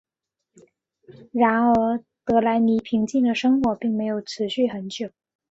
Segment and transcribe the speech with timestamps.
[1.31, 5.11] 然而德莱尼平静的生活并没有持续很久。